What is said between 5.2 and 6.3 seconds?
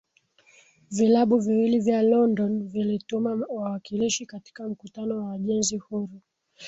Wajenzi huru